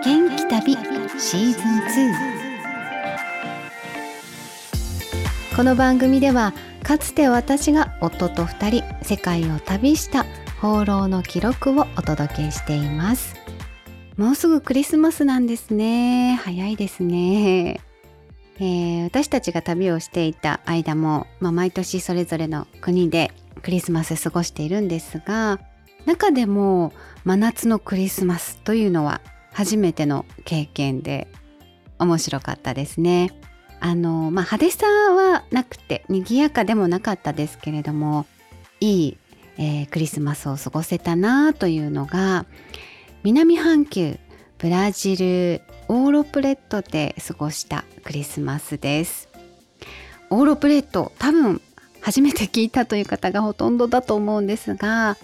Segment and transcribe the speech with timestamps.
[0.00, 0.72] 元気旅
[1.18, 1.62] シーズン
[5.50, 10.24] 2この番組ではかつて私が夫と2人世界を旅した
[10.62, 13.36] 放浪の記録をお届けしています。
[14.16, 16.40] もうすぐクリスマスなんですね。
[16.42, 17.80] 早いですね、
[18.58, 23.30] えー、私たちが旅をしていた間も、まあ、毎年それぞれの国で
[23.62, 25.60] クリスマス過ごしているんですが
[26.06, 26.92] 中でも
[27.24, 29.20] 真夏のクリスマスというのは
[29.52, 31.28] 初めての経験で
[31.98, 33.30] 面白かったですね。
[33.80, 38.26] あのまあ派手さはなくて賑やかでもなかったですけれども
[38.78, 39.18] いい、
[39.58, 42.46] えー、クリスマスを過ごせたなというのが
[43.24, 44.18] 南半球
[44.58, 49.28] ブラジルオーロプレットで過ごしたクリスマスです。
[50.30, 51.60] オーロプレット多分
[52.00, 55.16] 初めて聞いたという方がほとんどだと思うんですが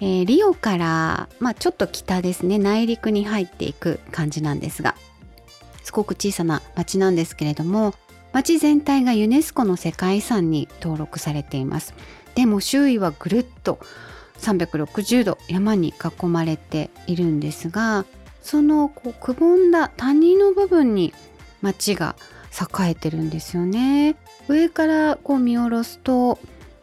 [0.00, 2.58] えー、リオから、まあ、ちょっと北ですね。
[2.58, 4.94] 内陸に入っていく感じなんですが
[5.82, 7.94] すごく小さな町なんですけれども
[8.32, 11.94] 町全体がユネスコの世界遺産に登録されています。
[12.34, 13.78] でも周囲はぐるっと
[14.40, 18.04] 360度山に囲まれているんですが
[18.42, 21.14] そのこうくぼんだ谷の部分に
[21.62, 22.14] 町が
[22.52, 24.16] 栄えてるんですよね。
[24.48, 26.38] 上からこう見下ろすと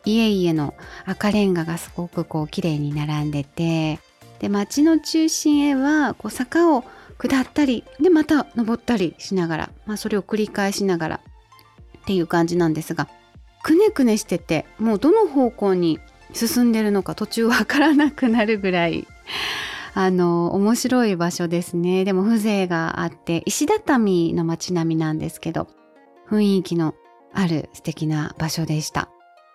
[0.06, 0.74] 家々の
[1.06, 4.00] 赤レンガがすごくこう綺麗に並んでて
[4.40, 6.84] で街の中心へはこう坂を
[7.18, 11.20] 下ったりでまた登ったりしながら、まあ、それを繰り返しながら
[12.00, 13.08] っていう感じなんですが
[13.64, 16.00] くねくねしててもうどの方向に
[16.34, 19.08] 進んでるのか途中わからなくなるぐらい
[19.96, 22.04] あの面白い場所ですね。
[22.04, 25.68] でも風情があって石畳の街並みなんですけど
[26.28, 26.96] 雰囲気の
[27.32, 29.13] ある素敵な場所でした。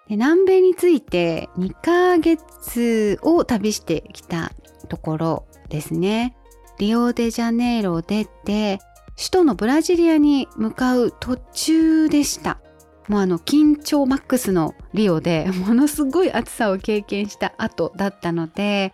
[0.09, 4.53] で南米について2ヶ月を旅してきた
[4.89, 6.34] ところですね。
[6.78, 8.79] リオデジャネイロを出て
[9.17, 12.58] 首都のブラジリアに向かう途中でした。
[13.08, 18.92] もうあの緊張マックスのリオでものすごい暑さを経験した後だったので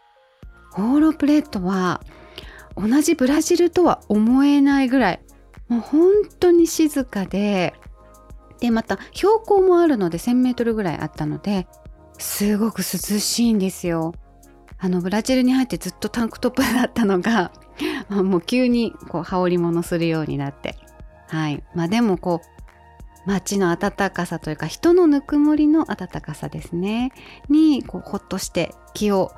[0.71, 2.01] ホーロプレートは
[2.77, 5.21] 同じブラジルとは思えないぐらい
[5.69, 7.75] もう本当に静かで
[8.65, 11.67] でまた標高もあるので 1,000m ぐらいあったので
[12.17, 12.85] すごく涼
[13.19, 14.15] しいんですよ。
[14.79, 17.53] あのブラジルに入ってずっとタンクトップだったのが
[18.09, 20.77] もう急にこう羽織物するようになって。
[21.29, 21.63] はい。
[21.75, 27.13] まあでもこう街の暖かさというか人のぬくもりの暖かさですね。
[27.51, 29.33] にこうほっとして気を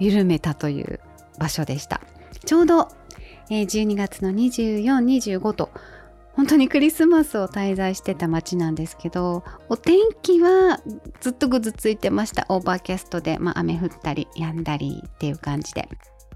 [0.00, 0.98] 緩めたという
[1.38, 2.00] 場所でした。
[2.44, 2.88] ちょうど、
[3.48, 5.70] えー、12月の2425と
[6.42, 10.80] 本当にクリスマスを滞在してた街なんですけどお天気は
[11.20, 12.46] ずっとぐずついてました。
[12.48, 15.88] overcast で、まあ、雨降ったり止んだりっていう感じで。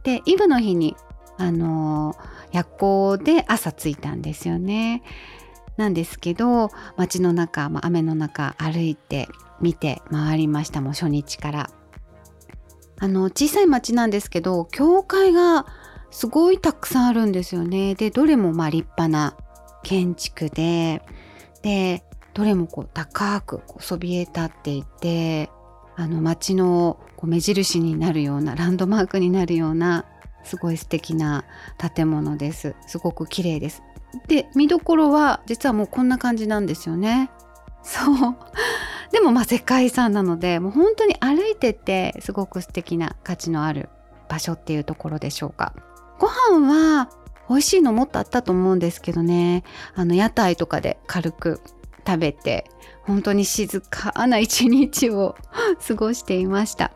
[0.05, 0.95] でイブの日に
[1.39, 2.15] あの、
[2.53, 5.03] 夜行で朝着いたんですよね。
[5.77, 9.29] なんですけど街の中、まあ、雨の中歩いて
[9.61, 10.81] 見て回りました。
[10.81, 11.71] もう初日から。
[13.01, 15.67] あの小さい町なんですけど教会が
[16.13, 17.97] すごいたくさんあるんですよね。
[17.97, 19.37] でどれもまあ立派な
[19.87, 21.01] 建築で
[21.63, 22.03] で
[22.35, 25.49] どれもこう高くこうそびえ立っていて
[25.95, 30.05] あの街のこう目印になるようなランドマークになるような
[30.43, 31.45] すごい素敵な
[31.95, 32.75] 建物です。
[32.89, 33.85] すごく綺麗です。
[34.27, 37.31] で見どころは実はもうこんな感じなんですよね。
[37.85, 38.37] そう。
[39.13, 43.89] でもまあ世界遺産なのでもう本当に歩いててすごく素敵な価値のある
[44.29, 45.75] 場所っていうところでしょうか。
[46.19, 47.09] ご飯は
[47.49, 49.65] 美味しいのもっとあったと思うんですけどね。
[49.95, 51.61] あの屋台とかで軽く
[52.07, 52.71] 食べて
[53.03, 55.37] 本当に静かな一日を
[55.87, 56.93] 過ごしていました。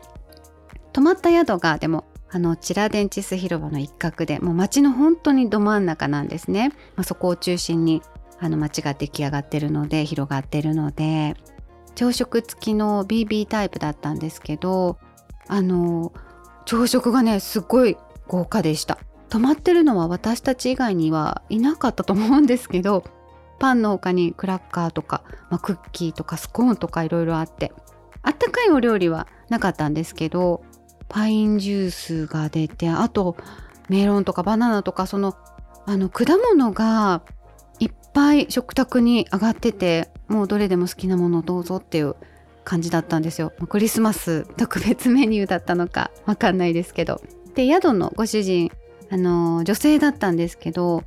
[0.93, 8.01] 泊まった宿がでもあのチラデンチス広場の一角でもう街の本当にど真ん中なんですね、まあ、そこを中心に
[8.39, 11.35] あの街が出来上がってるので広がってるので
[11.95, 14.97] 朝食付きの BB タイプだったんですけど
[15.47, 16.13] あの
[16.65, 18.97] 朝食がねすごい豪華でした。
[19.31, 23.05] 泊まってるのは私たち以外にはいなかったと思うんですけど
[23.59, 27.71] パンの他にクラッカーとか、まあ、クッキーとかスコーンとかいろいろあって
[28.23, 30.63] あったかいお料理はなかったんですけど
[31.07, 33.37] パインジュースが出てあと
[33.87, 35.37] メロンとかバナナとかその
[35.85, 37.21] あの果物が
[37.79, 42.15] いっぱい食卓に上がっててもうどれでも好きなものをどうぞっていう
[42.65, 43.53] 感じだったんですよ。
[43.69, 47.21] クリスマス特別メニューだったのかわかんないですけど。
[47.55, 48.71] で宿のご主人
[49.11, 51.03] あの女性だったんですけど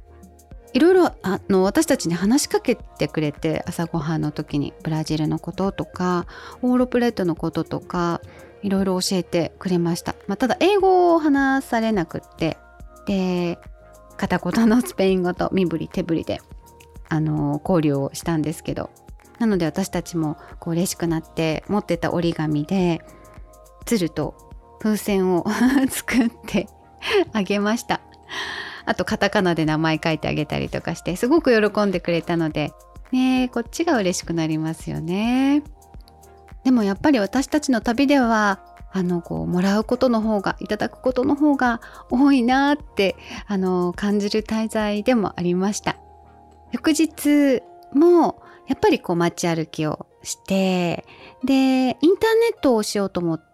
[0.74, 6.26] いろいろあの私たちに話しかけてくれて朝ごはんの時にブラジルのこととか
[6.62, 8.20] オーロプレートのこととか
[8.62, 12.58] いろいろ教えてくれました、まあ、ただ英語を話されなくって
[13.06, 13.58] で
[14.16, 16.40] 片言のスペイン語と身振り手振りで
[17.08, 18.90] あの交流をしたんですけど
[19.38, 23.02] なので私たちもこう嬉しくなって持ってた折り紙で
[23.86, 24.34] 鶴と
[24.80, 25.44] 風船を
[25.88, 26.68] 作って
[27.32, 28.00] あげました。
[28.86, 32.72] あとカタカナで名前書いてあげたりとかしてすごく喜んでくれたので
[33.12, 35.62] ねこっちが嬉しくなりますよね。
[36.64, 38.60] でもやっぱり私たちの旅では
[38.92, 41.80] あのこうもらうことの方がいただくことの方が
[42.10, 43.16] 多いなって
[43.46, 45.96] あの感じる滞在でもありました。
[46.72, 47.62] 翌日
[47.92, 51.04] もやっぱりこう街歩きをして
[51.44, 53.53] でインターネットをしようと思って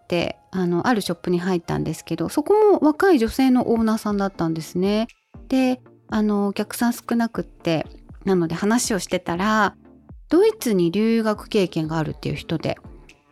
[0.51, 5.07] あのあるショップに入ったんですけどそこも若い女性のオーナーさんだったんですね。
[5.47, 7.87] であのお客さん少なくって
[8.25, 9.75] なので話をしてたら
[10.29, 12.77] ドイツに留学経験があるっていう人で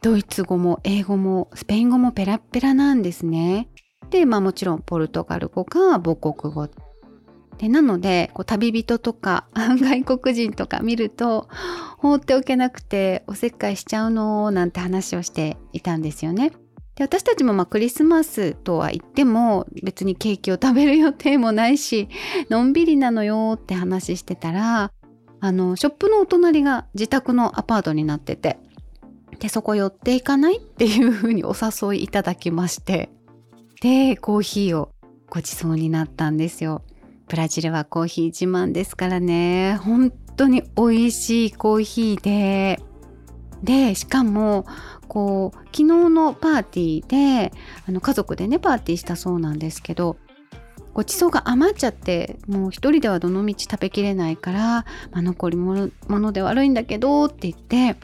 [0.01, 3.69] ドイツ語も英語もスペイン語もペラペラなんですね。
[4.09, 6.69] でまあもちろんポルトガル語か母国語
[7.57, 11.49] でなのでこう旅人とか 外国人とか見ると
[11.97, 16.53] 放っておけなくておせっかいしちゃうのなんて話をしていたんですよね。
[16.99, 22.09] で私たちもまあクリスマスとは言っても別にケーキを食べる予定もないし
[22.51, 24.91] のんびりなのよって話してたら
[25.39, 28.59] あのショップのお隣が自宅のアパートになってて
[29.39, 33.09] でそこ寄っていかないっていうふうにお誘いいただきまして
[33.81, 34.91] でコーヒーを
[35.29, 36.81] ごちそうになったんですよ。
[37.29, 42.81] ブラジルはコーヒー自慢ですからね本当に美味しいコーヒーで
[43.63, 44.65] でしかも
[45.09, 47.51] こう昨日のパーティーで
[47.85, 50.15] あの家族でねパーティーしたそうなんですけど
[50.94, 54.59] ごちそうが余っちゃってもう一人ではどのみち食べきれないから、
[55.11, 57.95] まあ、残り物ので悪いんだけどって言って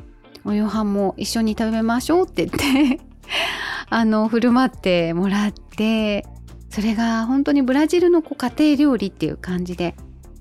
[0.44, 3.02] お夕飯も一緒に食べましょうって言って
[3.90, 6.26] あの振る舞ってもらって
[6.70, 9.96] それが本当にブラジルのこう家庭料理っていう感じで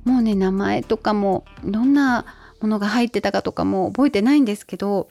[0.05, 2.25] もうね名前とかもどんな
[2.61, 5.09] ものが入ってたかとかも覚えてないんですけど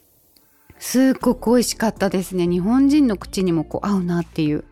[0.80, 4.66] すっごく美味しかったですね日本人の口にもこう合うなっていう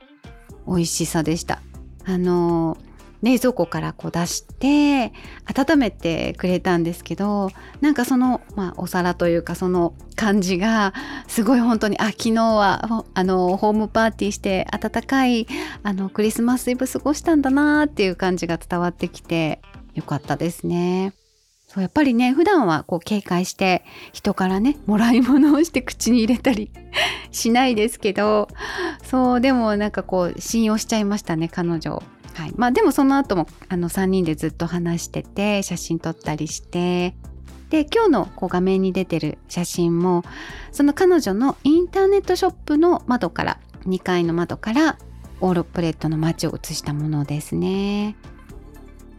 [0.68, 1.62] 美味しさでした
[2.06, 2.78] あの
[3.22, 5.14] 冷蔵庫からこう出して
[5.46, 10.94] 温めてくれたんですけどなんかその、まあ、お皿というかその感じが
[11.28, 15.48] すごい本当にあ昨日はあのホームパーティーして温かい
[15.84, 19.62] あのクリスマスイブ過ごしたんだなっていう感じが伝わってきて
[19.94, 21.14] よかったですね。
[21.72, 26.70] そうやっぱりね普段はこう警戒して人からねもらい物をして口に入れたり
[27.32, 28.50] しないですけど
[29.04, 32.04] そうでもなんかこう信用しちゃいましたね彼女
[32.34, 37.14] はいまあ、でもその後もあの3人でずっと話してて写真撮ったりして
[37.70, 40.24] で今日のこう画面に出てる写真も
[40.72, 44.98] その彼女のインターネットショップの窓から2階の窓から
[45.40, 48.16] オーロプレットの街を映したものですね。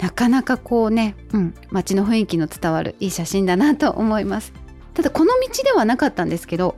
[0.02, 4.52] なかなかこうね、うん、街の雰囲気の伝わるいい写真だなと思います。
[4.94, 6.76] ただこの道ではなかったんですけど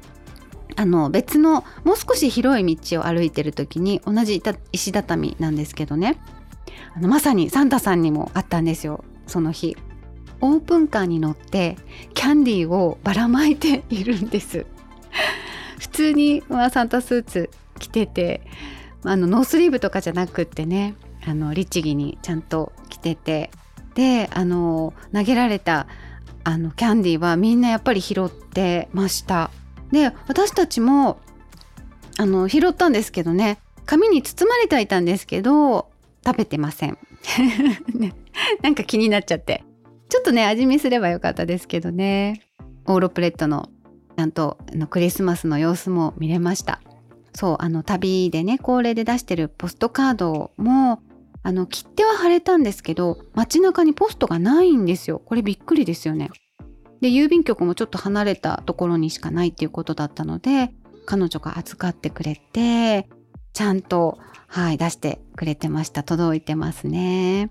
[0.77, 4.43] あの別のもう少し広い道を歩いてる時に同じ
[4.73, 6.21] 石畳なんですけどね。
[6.95, 9.77] あのまさにサンタさんにもあったんですよその日。
[10.43, 11.79] オープンカーに乗って
[12.13, 14.67] キャンディーをばらまいているんです。
[15.79, 18.43] 普通に、まあ、サンタスーツ着てて
[19.03, 20.95] あのノースリーブとかじゃなくってね
[21.27, 23.51] あの律儀にちゃんと着てて。
[23.95, 25.87] であの投げられた
[26.43, 29.51] あのキャンディーはみんなやっぱり拾ってました。
[29.93, 31.19] で私たちも
[32.19, 33.59] あの拾ったんですけどね。
[33.87, 35.91] 紙に包まれてはいたんですけど
[36.25, 36.97] 食べてません、
[37.95, 38.15] ね、
[38.63, 39.63] なんか気になっちゃって。
[40.09, 42.43] ちょっとね味見すればよかったですけどね。
[42.87, 43.71] オーロプレットの
[44.17, 46.81] ちゃんとあのクリスマスの様子も見れました。
[47.35, 51.03] そうあの旅でね恒例で出してるポストカードも
[51.45, 55.21] あの切手は貼れたんですけど街中にポストがないんですよ。
[55.21, 56.31] これびっくりですよね。
[57.03, 60.71] で郵便局もちょっと離れたところにしかないっていうことだったので
[61.05, 63.11] 彼女が預かってくれて
[63.53, 66.03] ちゃんとはい出してくれてました。
[66.03, 67.51] 届いてますね。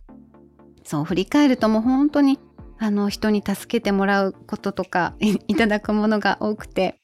[0.84, 2.40] そう振り返るともう本当に
[2.80, 7.00] あの人に助けてもらうこととか いただくものが多くて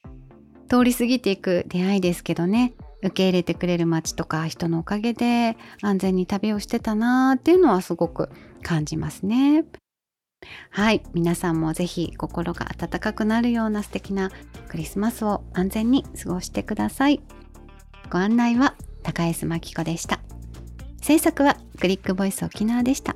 [0.67, 2.73] 通り過ぎていく出会いですけどね。
[3.01, 8.29] 受け入れてくれる街とか人のおかげで安全に旅をしてたなーっていうのはすごく
[8.61, 9.65] 感じますね。
[10.69, 11.03] はい。
[11.13, 14.31] 皆さんもぜひ心が温かくなるような素敵な
[14.69, 17.21] クリスマスを安全に過ごしてください。
[18.09, 20.19] ご案内は高安真紀子でした。
[21.01, 23.15] 制作はクリックボイス沖縄でした。